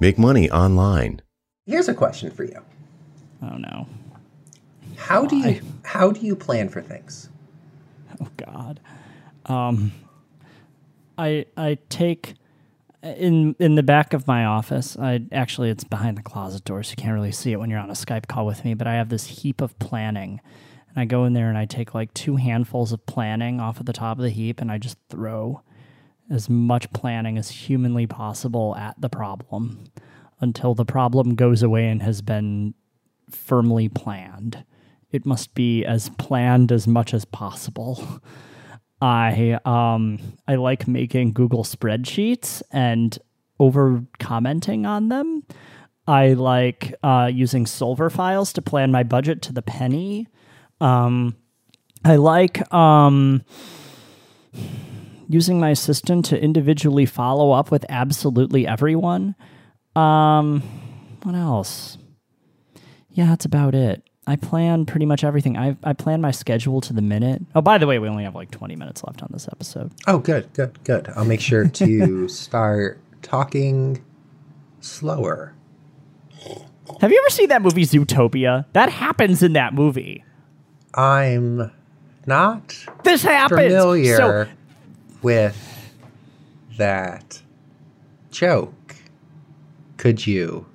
[0.00, 1.22] Make money online.
[1.66, 2.60] Here's a question for you.
[3.42, 3.86] Oh no.
[4.96, 7.28] How do you how do you plan for things?
[8.20, 8.80] Oh God.
[9.46, 9.92] Um,
[11.16, 12.34] I I take
[13.02, 14.96] in in the back of my office.
[14.98, 17.78] I actually it's behind the closet door, so you can't really see it when you're
[17.78, 18.74] on a Skype call with me.
[18.74, 20.40] But I have this heap of planning,
[20.88, 23.86] and I go in there and I take like two handfuls of planning off of
[23.86, 25.62] the top of the heap, and I just throw
[26.30, 29.84] as much planning as humanly possible at the problem
[30.40, 32.74] until the problem goes away and has been
[33.30, 34.64] firmly planned.
[35.10, 38.20] It must be as planned as much as possible.
[39.00, 40.18] I um
[40.48, 43.18] I like making Google spreadsheets and
[43.58, 45.44] over commenting on them.
[46.06, 50.26] I like uh, using Solver files to plan my budget to the penny.
[50.80, 51.36] Um,
[52.04, 53.42] I like um,
[55.28, 59.34] using my assistant to individually follow up with absolutely everyone.
[59.96, 60.62] Um,
[61.22, 61.98] what else?
[63.10, 64.02] Yeah, that's about it.
[64.26, 65.56] I plan pretty much everything.
[65.58, 67.42] I I plan my schedule to the minute.
[67.54, 69.92] Oh, by the way, we only have like 20 minutes left on this episode.
[70.06, 71.10] Oh, good, good, good.
[71.14, 74.02] I'll make sure to start talking
[74.80, 75.54] slower.
[77.00, 78.64] Have you ever seen that movie Zootopia?
[78.72, 80.24] That happens in that movie.
[80.94, 81.70] I'm
[82.26, 83.60] not This happens.
[83.72, 84.46] familiar So
[85.24, 85.90] with
[86.76, 87.40] that
[88.30, 88.94] joke.
[89.96, 90.66] Could you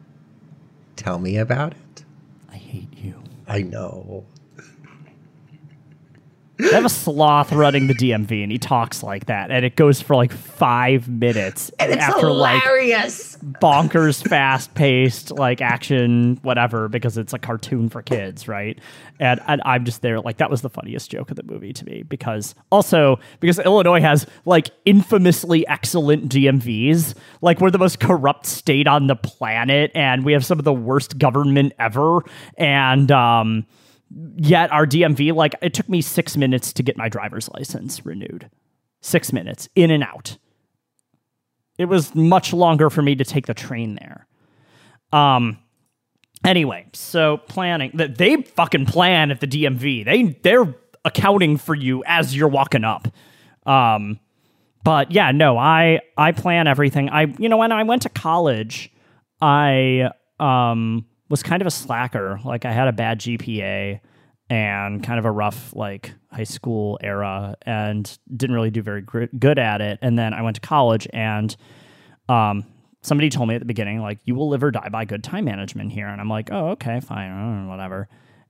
[0.96, 2.04] tell me about it?
[2.52, 3.22] I hate you.
[3.48, 4.26] I know.
[6.62, 10.02] I have a sloth running the DMV, and he talks like that, and it goes
[10.02, 12.62] for like five minutes And it's after like
[13.62, 18.78] bonkers, fast paced, like action, whatever, because it's a cartoon for kids, right?
[19.20, 21.86] And, and I'm just there, like, that was the funniest joke of the movie to
[21.86, 28.46] me, because also, because Illinois has like infamously excellent DMVs, like, we're the most corrupt
[28.46, 32.20] state on the planet, and we have some of the worst government ever.
[32.58, 33.66] And, um,
[34.38, 38.50] yet our DMV, like, it took me six minutes to get my driver's license renewed.
[39.02, 40.38] Six minutes in and out
[41.80, 44.28] it was much longer for me to take the train there.
[45.12, 45.58] Um
[46.46, 50.06] anyway, so planning that they fucking plan at the DMV.
[50.06, 53.08] They they're accounting for you as you're walking up.
[53.66, 54.20] Um
[54.84, 57.10] but yeah, no, I I plan everything.
[57.10, 58.92] I you know when I went to college,
[59.42, 62.40] I um was kind of a slacker.
[62.44, 64.00] Like I had a bad GPA
[64.50, 69.06] and kind of a rough like high school era and didn't really do very
[69.38, 70.00] good at it.
[70.02, 71.56] And then I went to college and
[72.28, 72.66] um
[73.02, 75.46] somebody told me at the beginning like you will live or die by good time
[75.46, 78.10] management here and I'm like, "Oh, okay, fine, whatever."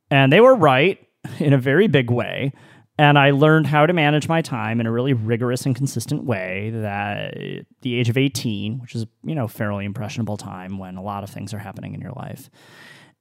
[0.10, 1.06] And they were right
[1.40, 2.54] in a very big way.
[3.00, 6.70] And I learned how to manage my time in a really rigorous and consistent way
[6.74, 11.02] that at the age of 18, which is, you know, fairly impressionable time when a
[11.02, 12.50] lot of things are happening in your life.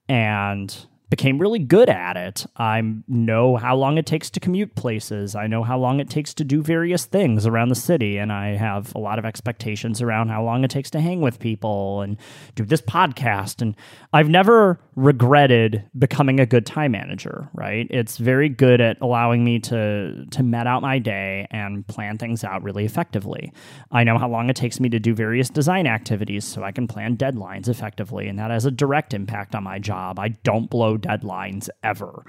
[0.08, 0.76] And
[1.10, 2.44] became really good at it.
[2.56, 5.34] I know how long it takes to commute places.
[5.34, 8.18] I know how long it takes to do various things around the city.
[8.18, 11.38] And I have a lot of expectations around how long it takes to hang with
[11.38, 12.18] people and
[12.56, 13.62] do this podcast.
[13.62, 13.74] And
[14.12, 17.86] I've never regretted becoming a good time manager, right?
[17.88, 22.44] It's very good at allowing me to to met out my day and plan things
[22.44, 23.52] out really effectively.
[23.90, 26.86] I know how long it takes me to do various design activities so I can
[26.86, 30.18] plan deadlines effectively and that has a direct impact on my job.
[30.18, 32.24] I don't blow deadlines ever.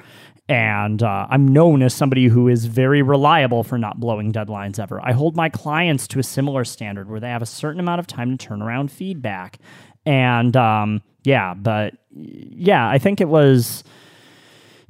[0.48, 5.00] And uh, I'm known as somebody who is very reliable for not blowing deadlines ever.
[5.04, 8.08] I hold my clients to a similar standard where they have a certain amount of
[8.08, 9.60] time to turn around feedback.
[10.06, 13.84] And um, yeah, but yeah, I think it was.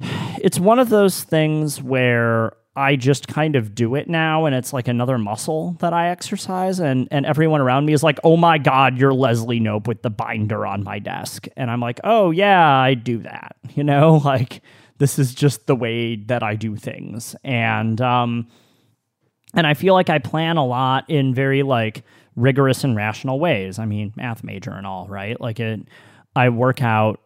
[0.42, 4.72] It's one of those things where I just kind of do it now and it's
[4.72, 8.56] like another muscle that I exercise and and everyone around me is like, "Oh my
[8.56, 12.74] god, you're Leslie Knope with the binder on my desk." And I'm like, "Oh yeah,
[12.74, 14.62] I do that." You know, like
[14.98, 17.36] this is just the way that I do things.
[17.44, 18.48] And um
[19.54, 22.02] and I feel like I plan a lot in very like
[22.34, 23.78] rigorous and rational ways.
[23.78, 25.40] I mean, math major and all, right?
[25.40, 25.86] Like it
[26.34, 27.20] I work out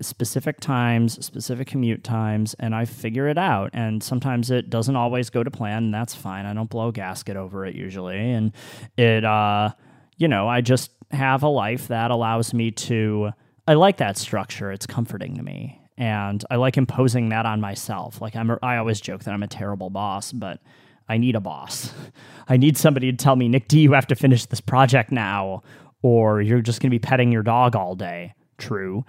[0.00, 3.70] specific times, specific commute times, and I figure it out.
[3.72, 6.46] And sometimes it doesn't always go to plan, and that's fine.
[6.46, 8.18] I don't blow a gasket over it usually.
[8.18, 8.52] And
[8.96, 9.70] it, uh,
[10.16, 13.30] you know, I just have a life that allows me to,
[13.66, 14.70] I like that structure.
[14.70, 15.80] It's comforting to me.
[15.96, 18.20] And I like imposing that on myself.
[18.20, 20.60] Like I'm, I always joke that I'm a terrible boss, but
[21.08, 21.92] I need a boss.
[22.48, 25.62] I need somebody to tell me, Nick D, you have to finish this project now,
[26.02, 28.34] or you're just going to be petting your dog all day.
[28.58, 29.04] True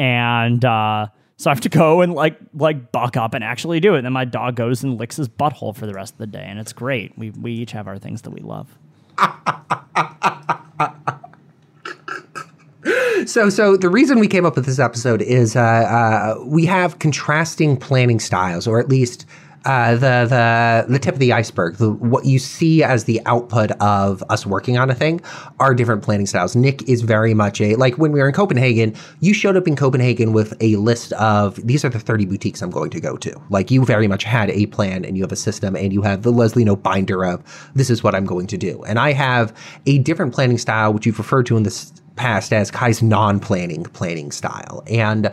[0.00, 3.94] and uh, so I have to go and like like buck up and actually do
[3.94, 3.98] it.
[3.98, 6.44] And then my dog goes and licks his butthole for the rest of the day,
[6.44, 7.16] and it's great.
[7.18, 8.78] We we each have our things that we love.
[13.26, 16.98] so, so the reason we came up with this episode is uh, uh, we have
[16.98, 19.26] contrasting planning styles, or at least
[19.64, 23.70] uh, the the the tip of the iceberg, the, what you see as the output
[23.80, 25.20] of us working on a thing,
[25.58, 26.56] are different planning styles.
[26.56, 28.94] Nick is very much a like when we were in Copenhagen.
[29.20, 32.70] You showed up in Copenhagen with a list of these are the thirty boutiques I'm
[32.70, 33.40] going to go to.
[33.50, 36.22] Like you very much had a plan and you have a system and you have
[36.22, 38.82] the Leslie Knope binder of this is what I'm going to do.
[38.84, 42.70] And I have a different planning style, which you've referred to in this past as
[42.70, 44.82] Kai's non-planning planning style.
[44.86, 45.32] And uh,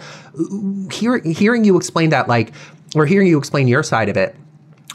[0.92, 2.54] hear, hearing you explain that, like
[2.95, 4.36] or hearing you explain your side of it,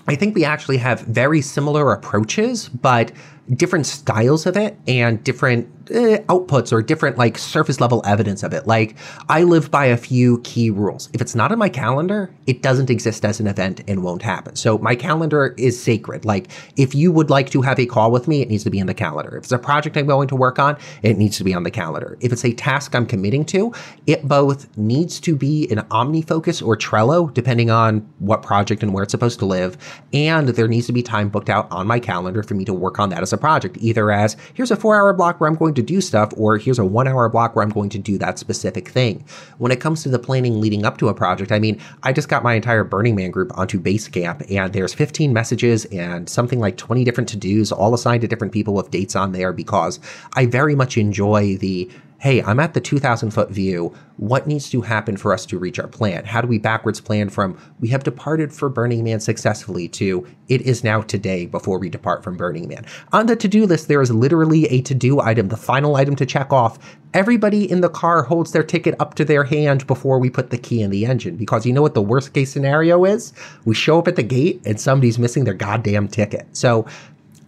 [0.08, 3.12] I think we actually have very similar approaches, but
[3.54, 8.52] different styles of it and different uh, outputs or different like surface level evidence of
[8.52, 8.66] it.
[8.66, 8.96] Like
[9.28, 11.10] I live by a few key rules.
[11.12, 14.56] If it's not in my calendar, it doesn't exist as an event and won't happen.
[14.56, 16.24] So my calendar is sacred.
[16.24, 18.78] Like if you would like to have a call with me, it needs to be
[18.78, 19.36] in the calendar.
[19.36, 21.70] If it's a project I'm going to work on, it needs to be on the
[21.70, 22.16] calendar.
[22.20, 23.74] If it's a task I'm committing to,
[24.06, 29.02] it both needs to be in OmniFocus or Trello, depending on what project and where
[29.02, 29.76] it's supposed to live.
[30.12, 32.98] And there needs to be time booked out on my calendar for me to work
[32.98, 35.74] on that as a project, either as here's a four hour block where I'm going
[35.74, 38.38] to do stuff, or here's a one hour block where I'm going to do that
[38.38, 39.24] specific thing.
[39.58, 42.28] When it comes to the planning leading up to a project, I mean, I just
[42.28, 46.76] got my entire Burning Man group onto Basecamp, and there's 15 messages and something like
[46.76, 49.98] 20 different to dos, all assigned to different people with dates on there because
[50.34, 51.90] I very much enjoy the
[52.22, 53.92] hey, I'm at the 2,000 foot view.
[54.16, 56.24] What needs to happen for us to reach our plan?
[56.24, 60.60] How do we backwards plan from we have departed for Burning Man successfully to it
[60.62, 62.86] is now today before we depart from Burning Man?
[63.12, 66.14] On the to do list, there is literally a to do item, the final item
[66.14, 66.96] to check off.
[67.12, 70.58] Everybody in the car holds their ticket up to their hand before we put the
[70.58, 73.32] key in the engine because you know what the worst case scenario is?
[73.64, 76.46] We show up at the gate and somebody's missing their goddamn ticket.
[76.56, 76.86] So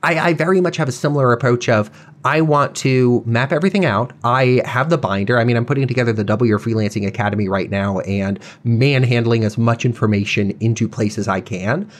[0.04, 1.90] I, I, very much have a similar approach of
[2.24, 4.12] I want to map everything out.
[4.22, 5.38] I have the binder.
[5.38, 9.56] I mean, I'm putting together the Double Your Freelancing Academy right now and manhandling as
[9.56, 11.90] much information into place as I can.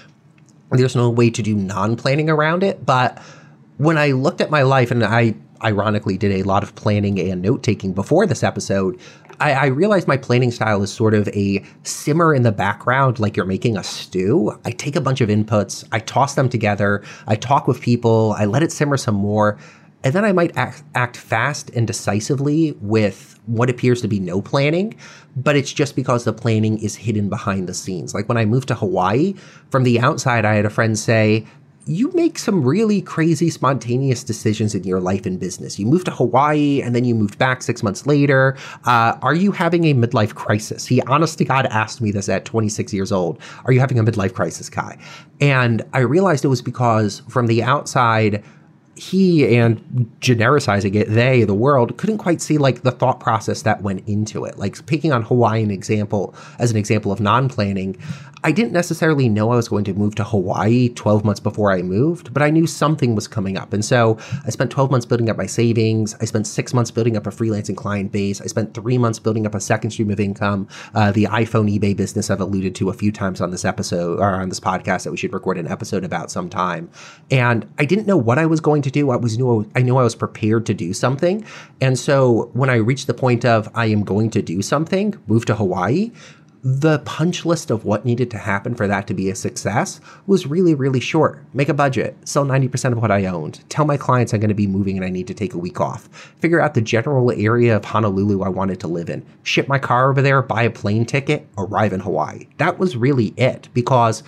[0.71, 2.85] There's no way to do non planning around it.
[2.85, 3.19] But
[3.79, 7.43] when I looked at my life, and I ironically did a lot of planning and
[7.43, 9.01] note taking before this episode,
[9.41, 13.37] I, I realized my planning style is sort of a simmer in the background, like
[13.37, 14.59] you're making a stew.
[14.65, 18.45] I take a bunch of inputs, I toss them together, I talk with people, I
[18.45, 19.59] let it simmer some more
[20.05, 24.43] and then I might act, act fast and decisively with what appears to be no
[24.43, 24.95] planning,
[25.35, 28.13] but it's just because the planning is hidden behind the scenes.
[28.13, 29.33] Like when I moved to Hawaii,
[29.71, 31.47] from the outside, I had a friend say,
[31.87, 35.79] you make some really crazy spontaneous decisions in your life and business.
[35.79, 38.57] You moved to Hawaii and then you moved back six months later.
[38.85, 40.87] Uh, are you having a midlife crisis?
[40.87, 43.39] He honest to God asked me this at 26 years old.
[43.65, 44.99] Are you having a midlife crisis, Kai?
[45.41, 48.43] And I realized it was because from the outside,
[48.97, 49.79] he and
[50.21, 54.45] genericizing it, they, the world, couldn't quite see like the thought process that went into
[54.45, 54.59] it.
[54.59, 57.97] Like picking on Hawaiian example as an example of non-planning,
[58.45, 61.81] I didn't necessarily know I was going to move to Hawaii 12 months before I
[61.81, 63.73] moved, but I knew something was coming up.
[63.73, 66.15] And so I spent 12 months building up my savings.
[66.21, 68.43] I spent six months building up a freelancing client base.
[68.43, 70.69] I spent three months building up a second stream of income.
[70.95, 74.35] Uh, the iPhone eBay business I've alluded to a few times on this episode or
[74.35, 76.91] on this podcast that we should record an episode about sometime.
[77.31, 79.09] And I didn't know what I was going to do.
[79.09, 81.47] I was knew I knew I was prepared to do something.
[81.81, 85.47] And so when I reached the point of I am going to do something, move
[85.47, 86.13] to Hawaii,
[86.67, 90.47] the punch list of what needed to happen for that to be a success was
[90.47, 91.45] really, really short.
[91.53, 94.55] Make a budget, sell 90% of what I owned, tell my clients I'm going to
[94.55, 97.77] be moving and I need to take a week off, figure out the general area
[97.77, 101.05] of Honolulu I wanted to live in, ship my car over there, buy a plane
[101.05, 102.47] ticket, arrive in Hawaii.
[102.57, 104.23] That was really it because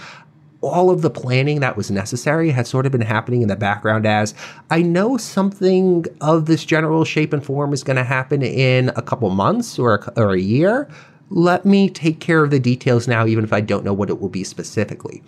[0.61, 4.05] all of the planning that was necessary had sort of been happening in the background
[4.05, 4.35] as
[4.71, 9.03] I know something of this general shape and form is going to happen in a
[9.03, 10.89] couple months or a, or a year
[11.31, 14.21] let me take care of the details now, even if I don't know what it
[14.21, 15.23] will be specifically.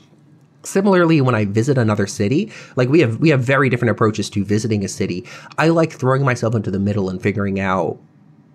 [0.62, 4.44] Similarly, when I visit another city, like we have we have very different approaches to
[4.44, 5.24] visiting a city.
[5.56, 7.98] I like throwing myself into the middle and figuring out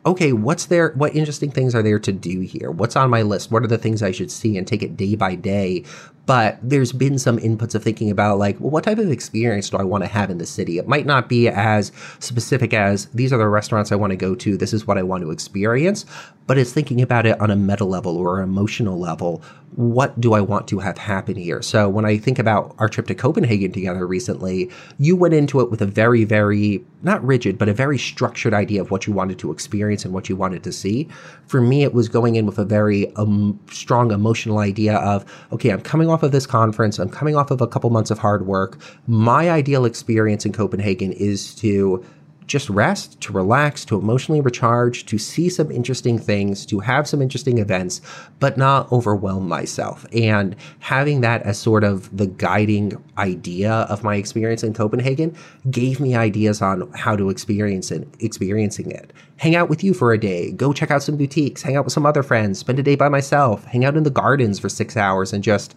[0.06, 0.92] okay, what's there?
[0.96, 2.72] What interesting things are there to do here?
[2.72, 3.52] What's on my list?
[3.52, 5.86] What are the things I should see and take it day by day
[6.26, 9.78] but there's been some inputs of thinking about like well what type of experience do
[9.78, 10.78] i want to have in the city?
[10.78, 14.36] It might not be as specific as these are the restaurants i want to go
[14.36, 16.06] to this is what i want to experience
[16.48, 19.42] but it's thinking about it on a meta level or emotional level.
[19.76, 21.62] What do i want to have happen here?
[21.62, 25.72] So when i think about our trip to copenhagen together recently you went into it
[25.72, 29.40] with a very very not rigid but a very structured idea of what you wanted
[29.40, 31.08] to experience and what you wanted to see.
[31.48, 35.70] For me it was going in with a very um, strong emotional idea of okay
[35.70, 37.00] i'm coming off of this conference.
[37.00, 38.80] I'm coming off of a couple months of hard work.
[39.08, 42.06] My ideal experience in Copenhagen is to
[42.48, 47.22] just rest, to relax, to emotionally recharge, to see some interesting things, to have some
[47.22, 48.02] interesting events,
[48.40, 50.06] but not overwhelm myself.
[50.14, 55.36] And having that as sort of the guiding idea of my experience in Copenhagen
[55.70, 59.14] gave me ideas on how to experience it, experiencing it.
[59.38, 61.94] Hang out with you for a day, go check out some boutiques, hang out with
[61.94, 64.96] some other friends, spend a day by myself, hang out in the gardens for six
[64.96, 65.76] hours and just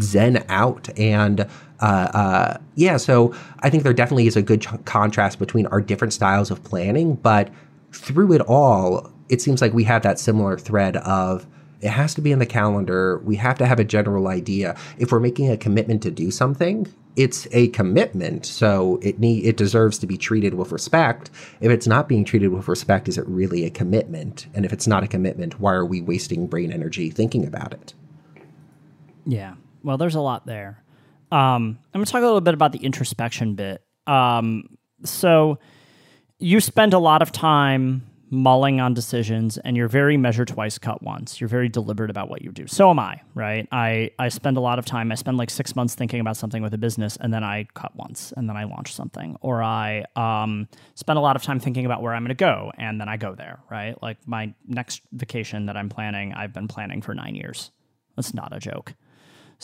[0.00, 1.40] zen out and
[1.80, 5.80] uh, uh, yeah so i think there definitely is a good ch- contrast between our
[5.80, 7.50] different styles of planning but
[7.92, 11.46] through it all it seems like we have that similar thread of
[11.80, 14.76] it has to be in the calendar we have to have a general idea.
[14.98, 19.56] If we're making a commitment to do something it's a commitment so it need it
[19.56, 21.30] deserves to be treated with respect.
[21.60, 24.46] If it's not being treated with respect is it really a commitment?
[24.54, 27.94] And if it's not a commitment why are we wasting brain energy thinking about it?
[29.26, 30.82] Yeah well, there's a lot there.
[31.30, 33.82] Um, I'm going to talk a little bit about the introspection bit.
[34.06, 35.58] Um, so,
[36.38, 41.02] you spend a lot of time mulling on decisions and you're very measure twice cut
[41.02, 41.40] once.
[41.40, 42.66] You're very deliberate about what you do.
[42.66, 43.68] So am i right?
[43.70, 46.62] I i spend a lot of time i spend like six months thinking about something
[46.62, 49.36] with a business and then i cut once and then i launch something.
[49.40, 52.72] Or i um, spend a lot of time thinking about where i'm going to go
[52.76, 54.00] and then i go there right?
[54.02, 57.70] Like my next vacation that i'm planning i've been planning for nine years.
[58.16, 58.94] That's not a joke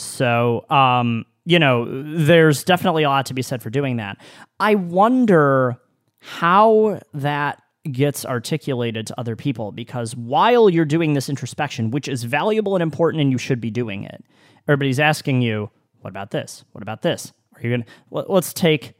[0.00, 4.18] so, um, you know, there's definitely a lot to be said for doing that.
[4.58, 5.78] I wonder
[6.20, 12.24] how that gets articulated to other people because while you're doing this introspection, which is
[12.24, 14.24] valuable and important and you should be doing it,
[14.68, 16.64] everybody's asking you, what about this?
[16.72, 17.32] What about this?
[17.54, 18.94] Are you going to, let's take,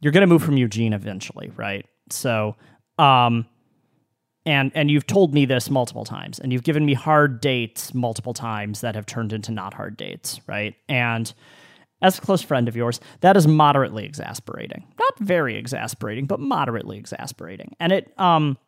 [0.00, 1.86] you're going to move from Eugene eventually, right?
[2.10, 2.56] So,
[2.98, 3.46] um,
[4.46, 8.34] and and you've told me this multiple times and you've given me hard dates multiple
[8.34, 10.74] times that have turned into not hard dates right?
[10.88, 11.32] And
[12.02, 14.84] as a close friend of yours that is moderately exasperating.
[14.98, 17.74] Not very exasperating but moderately exasperating.
[17.80, 18.58] And it um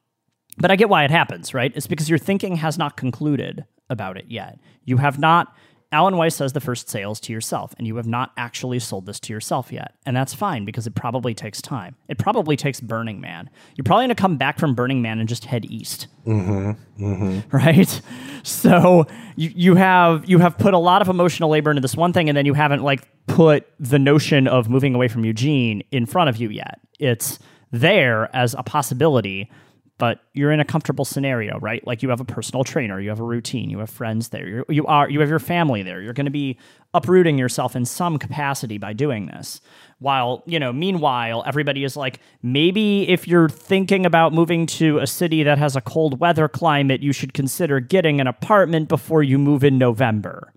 [0.59, 1.73] but i get why it happens right?
[1.75, 4.59] It's because your thinking has not concluded about it yet.
[4.85, 5.55] You have not
[5.93, 9.21] Alan Weiss says the first sales to yourself, and you have not actually sold this
[9.21, 9.95] to yourself yet.
[10.05, 11.95] And that's fine because it probably takes time.
[12.09, 13.49] It probably takes Burning Man.
[13.77, 16.09] You're probably going to come back from Burning Man and just head east.
[16.27, 17.57] Mm-hmm, mm-hmm.
[17.57, 18.01] Right?
[18.47, 22.13] So you, you have you have put a lot of emotional labor into this one
[22.13, 26.07] thing, and then you haven't like put the notion of moving away from Eugene in
[26.07, 26.79] front of you yet.
[27.01, 27.41] It's
[27.73, 29.51] there as a possibility
[29.99, 31.85] but you're in a comfortable scenario, right?
[31.87, 34.65] Like you have a personal trainer, you have a routine, you have friends there, you're,
[34.69, 36.03] you are you have your family there.
[36.03, 36.59] You're going to be
[36.93, 39.61] uprooting yourself in some capacity by doing this.
[39.99, 45.07] While you know, meanwhile, everybody is like, maybe if you're thinking about moving to a
[45.07, 49.39] city that has a cold weather climate, you should consider getting an apartment before you
[49.39, 50.53] move in November.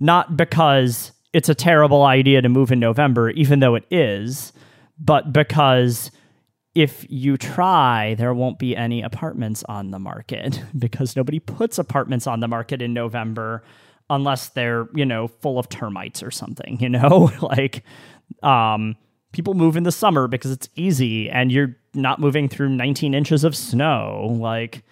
[0.00, 4.52] Not because it's a terrible idea to move in November, even though it is,
[4.98, 6.10] but because
[6.74, 12.26] if you try, there won't be any apartments on the market because nobody puts apartments
[12.26, 13.62] on the market in November
[14.10, 17.30] unless they're, you know, full of termites or something, you know?
[17.42, 17.84] like
[18.42, 18.96] um
[19.32, 23.44] people move in the summer because it's easy and you're not moving through 19 inches
[23.44, 24.36] of snow.
[24.38, 24.84] Like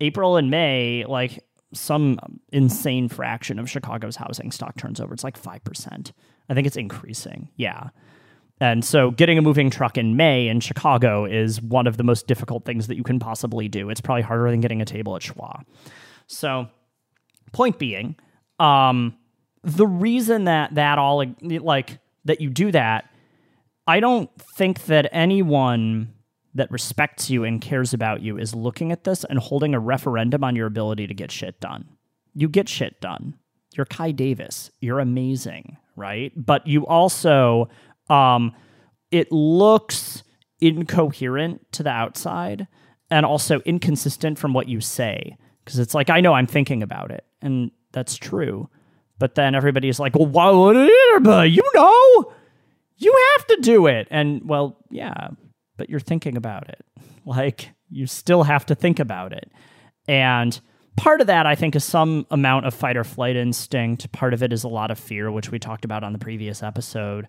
[0.00, 2.18] April and May, like some
[2.52, 5.14] insane fraction of Chicago's housing stock turns over.
[5.14, 6.12] It's like 5%.
[6.48, 7.48] I think it's increasing.
[7.56, 7.90] Yeah.
[8.60, 12.26] And so getting a moving truck in May in Chicago is one of the most
[12.26, 13.90] difficult things that you can possibly do.
[13.90, 15.62] It's probably harder than getting a table at Schwa.
[16.26, 16.68] So,
[17.52, 18.16] point being,
[18.58, 19.16] um,
[19.62, 23.10] the reason that that all like that you do that,
[23.86, 26.14] I don't think that anyone
[26.54, 30.42] that respects you and cares about you is looking at this and holding a referendum
[30.42, 31.86] on your ability to get shit done.
[32.34, 33.34] You get shit done.
[33.74, 34.70] You're Kai Davis.
[34.80, 36.32] You're amazing, right?
[36.34, 37.68] But you also
[38.08, 38.54] um,
[39.10, 40.22] it looks
[40.60, 42.66] incoherent to the outside
[43.10, 47.10] and also inconsistent from what you say because it's like I know I'm thinking about
[47.10, 48.68] it and that's true,
[49.18, 50.90] but then everybody's like, "Well, why would it?
[51.50, 52.32] You know,
[52.98, 55.28] you have to do it." And well, yeah,
[55.76, 56.84] but you're thinking about it.
[57.28, 59.50] Like you still have to think about it,
[60.06, 60.60] and
[60.96, 64.12] part of that I think is some amount of fight or flight instinct.
[64.12, 66.62] Part of it is a lot of fear, which we talked about on the previous
[66.62, 67.26] episode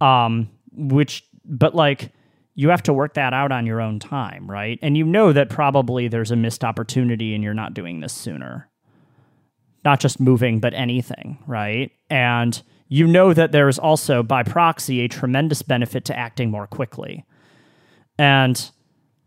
[0.00, 2.12] um, which but like
[2.54, 4.78] you have to work that out on your own time, right?
[4.80, 8.68] And you know that probably there's a missed opportunity and you're not doing this sooner.
[9.84, 11.92] Not just moving, but anything, right?
[12.08, 17.24] And you know that there's also, by proxy, a tremendous benefit to acting more quickly.
[18.18, 18.70] And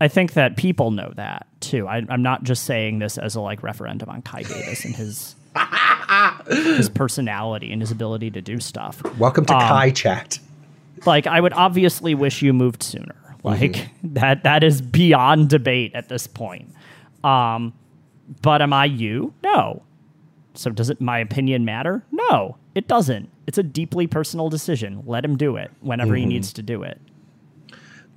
[0.01, 1.87] I think that people know that too.
[1.87, 5.35] I, am not just saying this as a like referendum on Kai Davis and his
[6.47, 9.03] his personality and his ability to do stuff.
[9.19, 10.39] Welcome to um, Kai Chat
[11.05, 13.15] like I would obviously wish you moved sooner.
[13.43, 14.13] Like mm-hmm.
[14.13, 16.73] that that is beyond debate at this point.
[17.23, 17.73] Um,
[18.41, 19.33] but am I you?
[19.43, 19.83] No.
[20.53, 22.03] So does it my opinion matter?
[22.11, 23.29] No, it doesn't.
[23.47, 25.03] It's a deeply personal decision.
[25.05, 26.19] Let him do it whenever mm-hmm.
[26.19, 26.99] he needs to do it.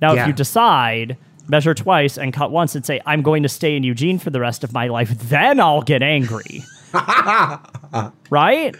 [0.01, 0.23] Now, yeah.
[0.23, 3.83] if you decide measure twice and cut once and say I'm going to stay in
[3.83, 6.63] Eugene for the rest of my life, then I'll get angry.
[8.29, 8.75] right?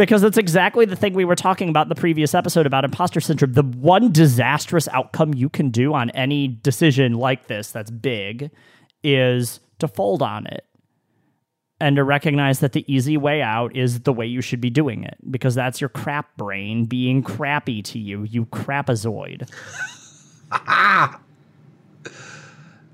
[0.00, 3.20] Because it's exactly the thing we were talking about in the previous episode about imposter
[3.20, 3.52] syndrome.
[3.52, 8.50] The one disastrous outcome you can do on any decision like this that's big
[9.04, 10.64] is to fold on it
[11.82, 15.04] and to recognize that the easy way out is the way you should be doing
[15.04, 19.50] it because that's your crap brain being crappy to you, you crapazoid.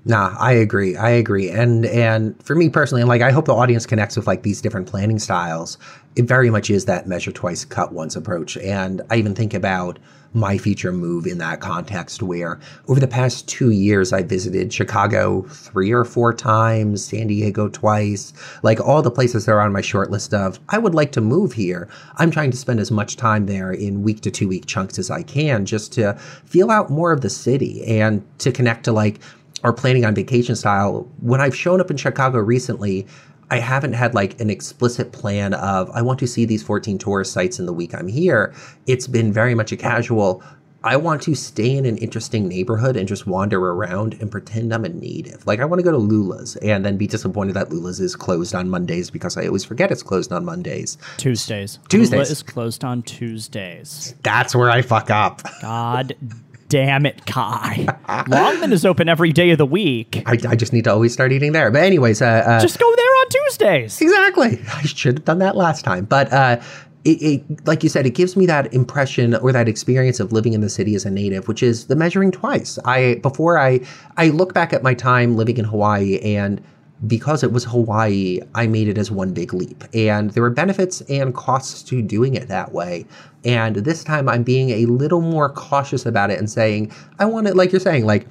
[0.07, 0.95] Nah, I agree.
[0.95, 1.49] I agree.
[1.49, 4.61] And and for me personally, and like I hope the audience connects with like these
[4.61, 5.77] different planning styles.
[6.15, 8.55] It very much is that measure twice, cut once approach.
[8.57, 9.99] And I even think about
[10.33, 15.41] my feature move in that context where over the past two years I visited Chicago
[15.43, 19.81] three or four times, San Diego twice, like all the places that are on my
[19.81, 21.89] short list of I would like to move here.
[22.15, 25.09] I'm trying to spend as much time there in week to two week chunks as
[25.09, 26.13] I can just to
[26.45, 29.19] feel out more of the city and to connect to like
[29.63, 31.09] our planning on vacation style.
[31.19, 33.07] When I've shown up in Chicago recently,
[33.49, 37.31] I haven't had like an explicit plan of I want to see these 14 tourist
[37.31, 38.53] sites in the week I'm here.
[38.87, 40.43] It's been very much a casual.
[40.83, 44.85] I want to stay in an interesting neighborhood and just wander around and pretend I'm
[44.85, 45.45] a native.
[45.47, 48.53] Like I want to go to Lula's and then be disappointed that Lula's is closed
[48.53, 50.97] on Mondays because I always forget it's closed on Mondays.
[51.17, 51.79] Tuesdays.
[51.89, 52.11] Tuesdays.
[52.11, 54.13] Lula is closed on Tuesdays.
[54.23, 55.41] That's where I fuck up.
[55.61, 56.15] God
[56.69, 57.87] damn it, Kai.
[58.27, 60.23] Longman is open every day of the week.
[60.25, 61.71] I, I just need to always start eating there.
[61.71, 64.01] But anyways, uh, uh, just go there on Tuesdays.
[64.01, 64.61] Exactly.
[64.73, 66.05] I should have done that last time.
[66.05, 66.61] But uh,
[67.05, 70.53] it, it, like you said, it gives me that impression or that experience of living
[70.53, 72.77] in the city as a native, which is the measuring twice.
[72.85, 73.79] I before I
[74.17, 76.61] I look back at my time living in Hawaii and
[77.05, 79.83] because it was Hawaii, I made it as one big leap.
[79.93, 83.05] And there were benefits and costs to doing it that way.
[83.45, 87.47] And this time I'm being a little more cautious about it and saying, I want
[87.47, 88.27] it, like you're saying, like,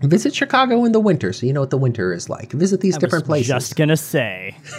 [0.00, 2.52] visit Chicago in the winter so you know what the winter is like.
[2.52, 3.50] Visit these I different places.
[3.50, 4.56] I'm just gonna say.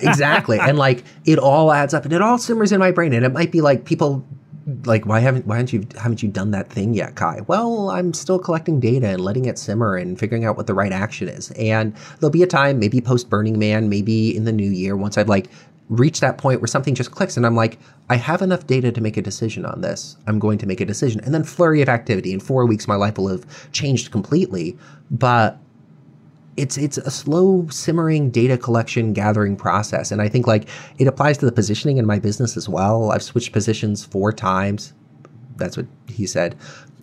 [0.00, 0.58] exactly.
[0.58, 3.12] and like, it all adds up and it all simmers in my brain.
[3.12, 4.26] And it might be like people
[4.84, 7.40] like why haven't why haven't you haven't you done that thing yet, Kai?
[7.46, 10.92] Well, I'm still collecting data and letting it simmer and figuring out what the right
[10.92, 11.50] action is.
[11.52, 15.16] And there'll be a time, maybe post Burning Man, maybe in the new year, once
[15.16, 15.48] I've like
[15.88, 17.78] reached that point where something just clicks and I'm like,
[18.10, 20.16] I have enough data to make a decision on this.
[20.26, 21.20] I'm going to make a decision.
[21.24, 22.32] And then flurry of activity.
[22.32, 24.76] In four weeks, my life will have changed completely.
[25.10, 25.58] But
[26.58, 30.10] it's it's a slow simmering data collection gathering process.
[30.10, 30.68] And i think like
[30.98, 33.12] it applies to the positioning in my business as well.
[33.12, 34.92] I've switched positions four times.
[35.56, 36.56] That's what he said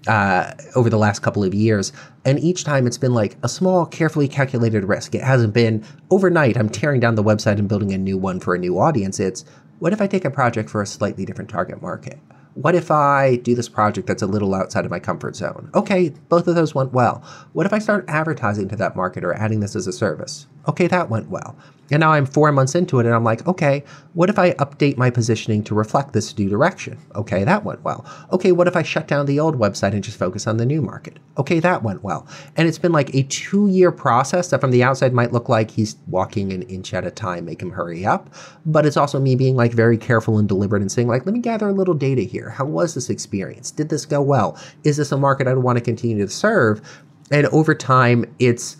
[0.07, 1.91] uh, over the last couple of years.
[2.25, 5.15] And each time it's been like a small carefully calculated risk.
[5.15, 8.53] It hasn't been overnight i'm tearing down the website and building a new one for
[8.55, 9.19] a new audience.
[9.19, 9.45] It's
[9.79, 12.19] what if i take a project for a slightly different target market
[12.55, 15.69] what if I do this project that's a little outside of my comfort zone?
[15.75, 17.21] Okay, both of those went well.
[17.53, 20.47] What if I start advertising to that market or adding this as a service?
[20.67, 21.57] Okay, that went well.
[21.91, 24.98] And now I'm four months into it and I'm like, okay, what if I update
[24.98, 26.98] my positioning to reflect this new direction?
[27.15, 28.06] Okay, that went well.
[28.32, 30.82] Okay, what if I shut down the old website and just focus on the new
[30.82, 31.19] market?
[31.38, 32.28] Okay, that went well.
[32.56, 35.71] And it's been like a two year process that from the outside might look like
[35.71, 38.34] he's walking an inch at a time, make him hurry up.
[38.65, 41.39] But it's also me being like very careful and deliberate and saying, like, let me
[41.39, 42.50] gather a little data here.
[42.50, 43.69] How was this experience?
[43.69, 44.58] Did this go well?
[44.84, 46.82] Is this a market I'd want to continue to serve?
[47.32, 48.78] And over time, it's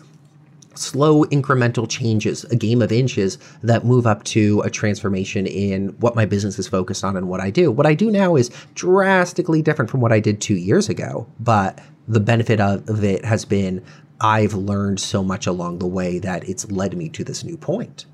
[0.78, 6.14] slow incremental changes, a game of inches that move up to a transformation in what
[6.14, 7.70] my business is focused on and what I do.
[7.70, 11.80] What I do now is drastically different from what I did two years ago, but
[12.08, 13.82] the benefit of it has been
[14.20, 18.06] I've learned so much along the way that it's led me to this new point.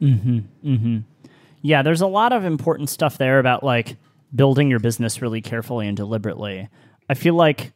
[0.00, 0.38] Mm-hmm.
[0.64, 0.98] Mm-hmm.
[1.62, 3.96] Yeah, there's a lot of important stuff there about like
[4.34, 6.68] building your business really carefully and deliberately.
[7.08, 7.72] I feel like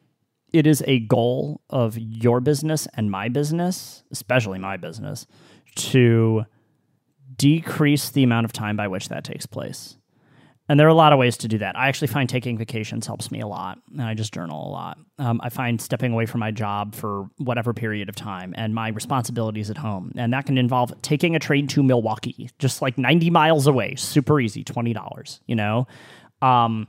[0.52, 5.26] it is a goal of your business and my business, especially my business,
[5.74, 6.44] to
[7.36, 9.96] decrease the amount of time by which that takes place.
[10.68, 11.76] And there are a lot of ways to do that.
[11.76, 14.98] I actually find taking vacations helps me a lot, and I just journal a lot.
[15.18, 18.88] Um, I find stepping away from my job for whatever period of time and my
[18.88, 23.28] responsibilities at home, and that can involve taking a train to Milwaukee, just like 90
[23.30, 25.88] miles away, super easy, $20, you know?
[26.40, 26.86] Um,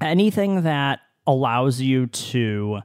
[0.00, 2.80] anything that allows you to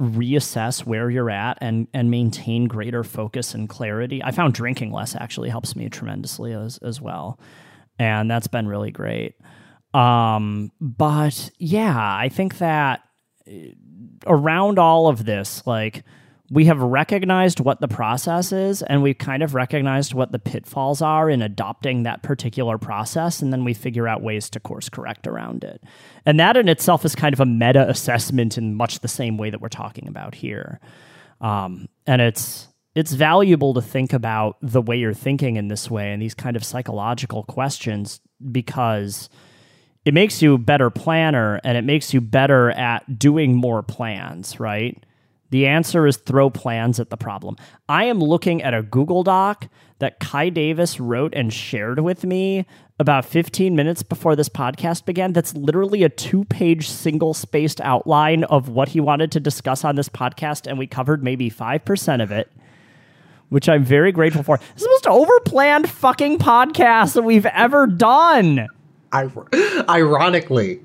[0.00, 4.22] reassess where you're at and and maintain greater focus and clarity.
[4.22, 7.40] I found drinking less actually helps me tremendously as as well.
[7.98, 9.34] And that's been really great.
[9.94, 13.00] Um but yeah, I think that
[14.26, 16.04] around all of this, like
[16.50, 21.02] we have recognized what the process is and we've kind of recognized what the pitfalls
[21.02, 25.26] are in adopting that particular process and then we figure out ways to course correct
[25.26, 25.82] around it.
[26.24, 29.50] And that in itself is kind of a meta assessment in much the same way
[29.50, 30.80] that we're talking about here.
[31.40, 36.12] Um, and it's it's valuable to think about the way you're thinking in this way
[36.12, 39.28] and these kind of psychological questions because
[40.04, 44.58] it makes you a better planner and it makes you better at doing more plans
[44.58, 45.04] right
[45.50, 47.56] the answer is throw plans at the problem.
[47.88, 52.66] I am looking at a Google Doc that Kai Davis wrote and shared with me
[53.00, 55.32] about 15 minutes before this podcast began.
[55.32, 59.96] That's literally a two page single spaced outline of what he wanted to discuss on
[59.96, 62.50] this podcast, and we covered maybe 5% of it.
[63.48, 64.58] Which I'm very grateful for.
[64.58, 68.66] This is the most overplanned fucking podcast that we've ever done.
[69.88, 70.80] Ironically.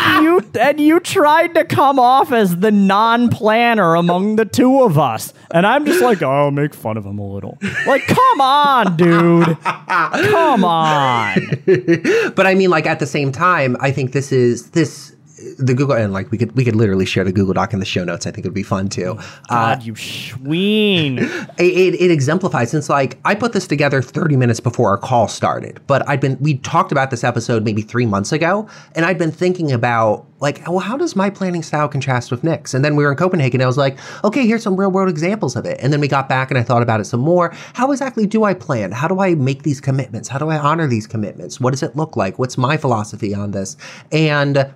[0.00, 4.98] And you and you tried to come off as the non-planner among the two of
[4.98, 7.58] us, and I'm just like, oh, make fun of him a little.
[7.86, 11.34] Like, come on, dude, come on.
[12.34, 15.14] but I mean, like at the same time, I think this is this
[15.58, 17.86] the Google and like we could we could literally share the Google Doc in the
[17.86, 18.26] show notes.
[18.26, 19.18] I think it would be fun too.
[19.48, 21.22] God, uh, you schween.
[21.58, 25.80] It, it, exemplifies since like I put this together 30 minutes before our call started,
[25.86, 29.30] but I'd been we talked about this episode maybe three months ago, and I'd been
[29.30, 32.74] thinking about like, well, how does my planning style contrast with Nick's?
[32.74, 33.60] And then we were in Copenhagen.
[33.60, 35.78] And I was like, okay, here's some real world examples of it.
[35.80, 37.54] And then we got back and I thought about it some more.
[37.74, 38.90] How exactly do I plan?
[38.90, 40.28] How do I make these commitments?
[40.28, 41.60] How do I honor these commitments?
[41.60, 42.40] What does it look like?
[42.40, 43.76] What's my philosophy on this?
[44.10, 44.68] And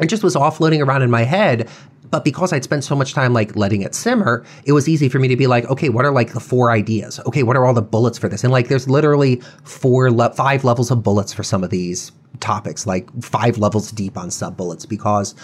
[0.00, 1.68] it just was all floating around in my head
[2.10, 5.18] but because I'd spent so much time like letting it simmer, it was easy for
[5.18, 7.20] me to be like, okay, what are like the four ideas?
[7.26, 8.44] Okay, what are all the bullets for this?
[8.44, 12.86] And like, there's literally four, le- five levels of bullets for some of these topics,
[12.86, 15.34] like five levels deep on sub bullets, because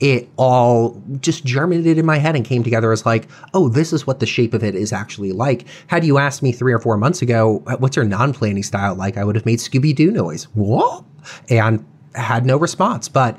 [0.00, 4.06] it all just germinated in my head and came together as like, oh, this is
[4.06, 5.66] what the shape of it is actually like.
[5.88, 9.18] Had you asked me three or four months ago, uh, what's your non-planning style like?
[9.18, 11.04] I would have made Scooby Doo noise, what?
[11.50, 13.08] And had no response.
[13.08, 13.38] But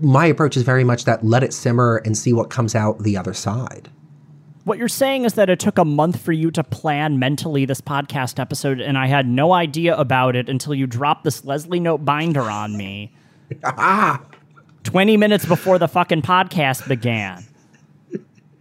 [0.00, 3.16] my approach is very much that let it simmer and see what comes out the
[3.16, 3.90] other side.
[4.64, 7.80] What you're saying is that it took a month for you to plan mentally this
[7.80, 12.04] podcast episode, and I had no idea about it until you dropped this Leslie Knope
[12.04, 13.12] binder on me.
[13.64, 14.22] ah!
[14.84, 17.44] 20 minutes before the fucking podcast began.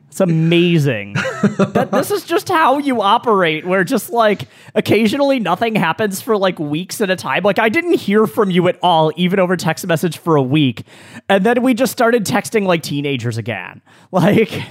[0.07, 1.15] It's amazing.
[1.41, 6.59] That this is just how you operate, where just like occasionally nothing happens for like
[6.59, 7.43] weeks at a time.
[7.43, 10.83] Like I didn't hear from you at all, even over text message for a week.
[11.29, 13.81] And then we just started texting like teenagers again.
[14.11, 14.61] Like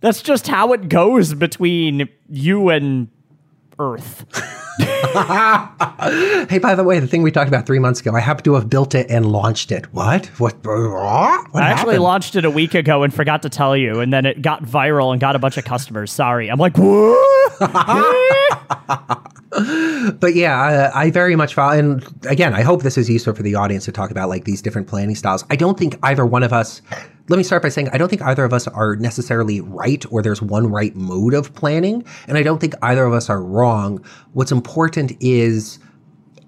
[0.00, 3.08] that's just how it goes between you and
[3.78, 4.60] Earth.
[4.78, 8.54] hey, by the way, the thing we talked about three months ago, I happen to
[8.54, 9.92] have built it and launched it.
[9.92, 10.26] What?
[10.40, 10.56] What?
[10.64, 12.02] what I actually happened?
[12.02, 15.12] launched it a week ago and forgot to tell you, and then it got viral
[15.12, 16.10] and got a bunch of customers.
[16.10, 16.50] Sorry.
[16.50, 17.20] I'm like, what?
[20.18, 21.78] but yeah, I, I, very much follow.
[21.78, 24.60] And again, I hope this is useful for the audience to talk about like these
[24.60, 25.44] different planning styles.
[25.48, 26.82] I don't think either one of us.
[27.28, 30.22] Let me start by saying I don't think either of us are necessarily right or
[30.22, 34.04] there's one right mode of planning, and I don't think either of us are wrong.
[34.32, 34.63] What's important
[35.20, 35.78] is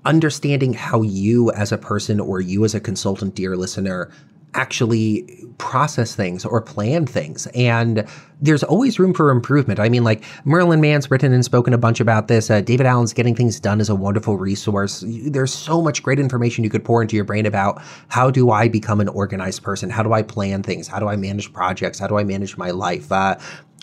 [0.04, 4.10] understanding how you as a person or you as a consultant, dear listener,
[4.54, 7.46] actually process things or plan things.
[7.48, 8.06] And
[8.40, 9.80] there's always room for improvement.
[9.80, 12.50] I mean, like Merlin Mann's written and spoken a bunch about this.
[12.50, 15.04] Uh, David Allen's Getting Things Done is a wonderful resource.
[15.06, 18.68] There's so much great information you could pour into your brain about how do I
[18.68, 19.90] become an organized person?
[19.90, 20.88] How do I plan things?
[20.88, 21.98] How do I manage projects?
[21.98, 23.10] How do I manage my life?
[23.10, 23.36] Uh,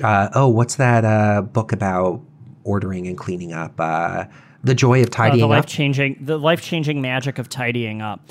[0.04, 2.22] uh, oh, what's that uh, book about
[2.64, 3.74] ordering and cleaning up?
[3.80, 4.26] Uh,
[4.64, 8.22] the joy of tidying uh, the life changing the life changing magic of tidying up.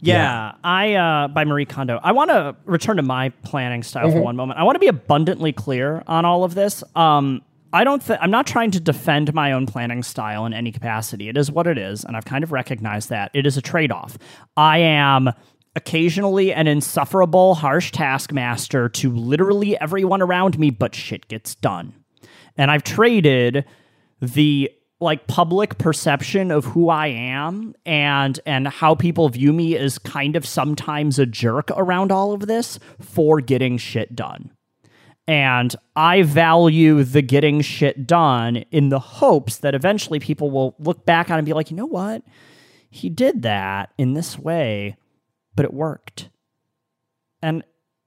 [0.00, 0.52] Yeah, yeah.
[0.62, 1.98] I uh, by Marie Kondo.
[2.02, 4.18] I want to return to my planning style mm-hmm.
[4.18, 4.58] for one moment.
[4.60, 6.84] I want to be abundantly clear on all of this.
[6.94, 8.04] Um, I don't.
[8.04, 11.28] Th- I'm not trying to defend my own planning style in any capacity.
[11.28, 13.90] It is what it is, and I've kind of recognized that it is a trade
[13.90, 14.16] off.
[14.56, 15.30] I am
[15.74, 21.94] occasionally an insufferable, harsh taskmaster to literally everyone around me, but shit gets done.
[22.56, 23.64] And I've traded
[24.20, 29.98] the like public perception of who I am and and how people view me as
[29.98, 34.50] kind of sometimes a jerk around all of this for getting shit done.
[35.26, 41.06] And I value the getting shit done in the hopes that eventually people will look
[41.06, 42.22] back on and be like, you know what?
[42.90, 44.96] He did that in this way,
[45.56, 46.28] but it worked.
[47.42, 47.64] And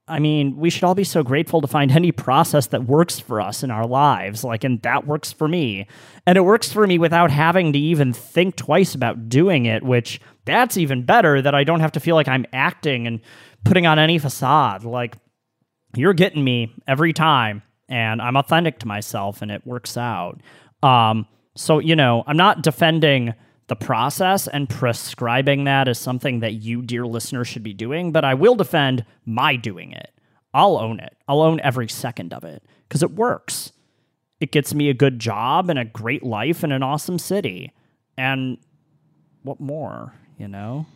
[0.08, 3.40] I mean, we should all be so grateful to find any process that works for
[3.40, 4.44] us in our lives.
[4.44, 5.86] Like, and that works for me.
[6.26, 10.20] And it works for me without having to even think twice about doing it, which
[10.44, 13.20] that's even better that I don't have to feel like I'm acting and
[13.64, 14.84] putting on any facade.
[14.84, 15.16] Like,
[15.96, 20.40] you're getting me every time, and I'm authentic to myself, and it works out.
[20.82, 23.34] Um, so, you know, I'm not defending
[23.68, 28.24] the process and prescribing that as something that you, dear listener, should be doing, but
[28.24, 30.10] I will defend my doing it.
[30.52, 31.16] I'll own it.
[31.28, 33.72] I'll own every second of it because it works.
[34.40, 37.72] It gets me a good job and a great life in an awesome city.
[38.16, 38.56] And
[39.42, 40.86] what more, you know?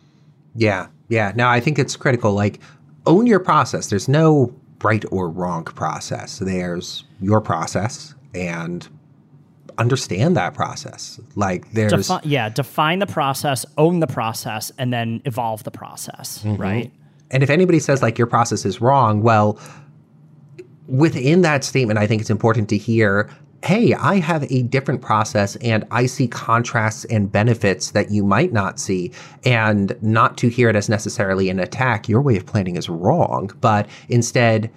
[0.55, 0.87] Yeah.
[1.09, 1.31] Yeah.
[1.35, 2.33] No, I think it's critical.
[2.33, 2.59] Like,
[3.05, 3.89] own your process.
[3.89, 6.39] There's no right or wrong process.
[6.39, 8.87] There's your process and
[9.77, 11.19] understand that process.
[11.35, 16.43] Like there's Defi- yeah, define the process, own the process, and then evolve the process,
[16.43, 16.61] mm-hmm.
[16.61, 16.91] right?
[17.31, 19.59] And if anybody says like your process is wrong, well,
[20.87, 23.29] within that statement, I think it's important to hear
[23.63, 28.51] hey, I have a different process and I see contrasts and benefits that you might
[28.51, 29.11] not see,
[29.45, 32.09] and not to hear it as necessarily an attack.
[32.09, 34.69] Your way of planning is wrong, but instead,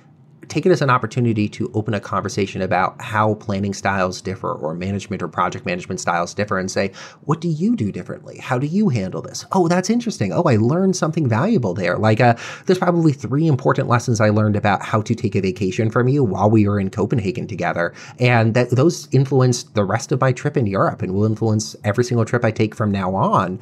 [0.49, 4.75] take it as an opportunity to open a conversation about how planning styles differ or
[4.75, 8.39] management or project management styles differ and say, what do you do differently?
[8.39, 9.45] How do you handle this?
[9.53, 10.33] Oh, that's interesting.
[10.33, 11.97] Oh, I learned something valuable there.
[11.99, 12.35] Like, uh,
[12.67, 16.25] there's probably three important lessons I learned about how to take a vacation from you
[16.25, 17.93] while we were in Copenhagen together.
[18.19, 22.05] And that those influenced the rest of my trip in Europe and will influence every
[22.05, 23.61] single trip I take from now on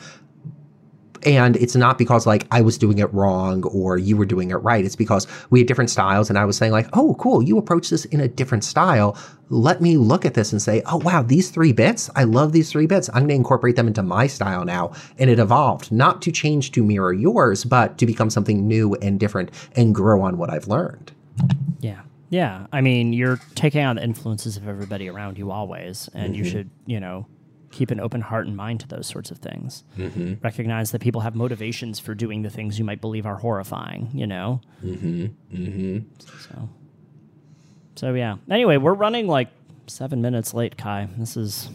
[1.24, 4.56] and it's not because like I was doing it wrong or you were doing it
[4.56, 4.84] right.
[4.84, 7.90] It's because we had different styles and I was saying like, oh, cool, you approach
[7.90, 9.16] this in a different style.
[9.50, 12.70] Let me look at this and say, oh, wow, these three bits, I love these
[12.70, 13.08] three bits.
[13.10, 14.92] I'm going to incorporate them into my style now.
[15.18, 19.20] And it evolved, not to change to mirror yours, but to become something new and
[19.20, 21.12] different and grow on what I've learned.
[21.80, 22.00] Yeah.
[22.30, 22.66] Yeah.
[22.72, 26.44] I mean, you're taking on the influences of everybody around you always, and mm-hmm.
[26.44, 27.26] you should, you know,
[27.74, 29.84] keep an open heart and mind to those sorts of things.
[29.98, 30.34] Mm-hmm.
[30.42, 34.08] Recognize that people have motivations for doing the things you might believe are horrifying.
[34.14, 34.60] You know.
[34.82, 35.26] Mm-hmm.
[35.54, 35.98] Mm-hmm.
[36.40, 36.68] So.
[37.96, 38.36] So yeah.
[38.50, 39.48] Anyway, we're running like
[39.86, 41.08] seven minutes late, Kai.
[41.18, 41.68] This is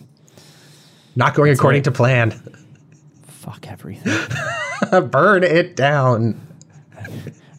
[1.15, 2.31] not going according to plan.
[3.27, 4.17] Fuck everything.
[5.09, 6.39] Burn it down.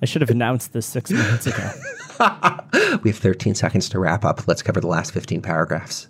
[0.03, 1.70] I should have announced this six minutes ago.
[3.03, 4.46] we have 13 seconds to wrap up.
[4.46, 6.09] Let's cover the last 15 paragraphs.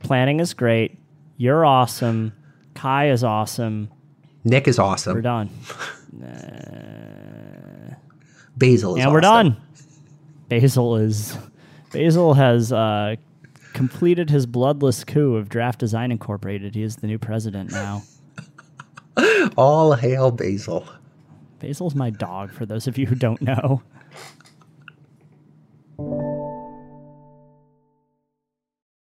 [0.00, 0.97] Planning is great.
[1.38, 2.32] You're awesome.
[2.74, 3.90] Kai is awesome.
[4.44, 5.14] Nick is awesome.
[5.14, 5.50] We're done.
[6.22, 7.94] Uh,
[8.56, 9.56] Basil is And we're done.
[10.48, 11.38] Basil is
[11.92, 13.14] Basil has uh,
[13.72, 16.74] completed his bloodless coup of Draft Design Incorporated.
[16.74, 18.02] He is the new president now.
[19.56, 20.88] All hail Basil.
[21.60, 23.82] Basil's my dog, for those of you who don't know.